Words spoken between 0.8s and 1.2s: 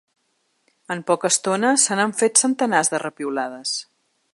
En